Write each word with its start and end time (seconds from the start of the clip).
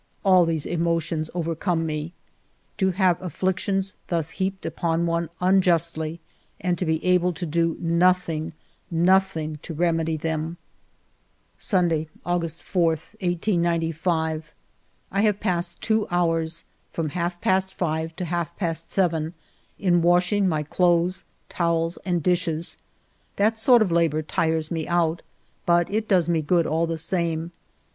All 0.25 0.45
these 0.45 0.65
emotions 0.65 1.29
overcome 1.35 1.85
me. 1.85 2.11
To 2.79 2.89
have 2.89 3.21
afflictions 3.21 3.97
thus 4.07 4.31
heaped 4.31 4.65
upon 4.65 5.05
one 5.05 5.29
un 5.39 5.61
justly 5.61 6.19
and 6.59 6.75
to 6.79 6.85
be 6.87 7.05
able 7.05 7.33
to 7.33 7.45
do 7.45 7.77
nothing, 7.79 8.53
nothing 8.89 9.59
to 9.61 9.75
remedy 9.75 10.17
them! 10.17 10.57
Sunday^ 11.59 12.07
August 12.25 12.63
4, 12.63 12.87
1895. 12.93 14.53
I 15.11 15.21
have 15.21 15.39
passed 15.39 15.81
two 15.83 16.07
hours, 16.09 16.63
from 16.91 17.09
half 17.09 17.39
past 17.39 17.71
five 17.71 18.15
to 18.15 18.25
half 18.25 18.57
past 18.57 18.89
seven, 18.89 19.35
in 19.77 20.01
washing 20.01 20.49
my 20.49 20.63
clothes, 20.63 21.23
towels, 21.47 21.97
and 21.97 22.23
dishes. 22.23 22.75
That 23.35 23.55
sort 23.59 23.83
of 23.83 23.91
labor 23.91 24.23
tires 24.23 24.71
me 24.71 24.87
out, 24.87 25.21
but 25.67 25.91
it 25.93 26.07
does 26.07 26.27
me 26.27 26.41
good 26.41 26.65
all 26.65 26.87
the 26.87 26.97
same. 26.97 27.51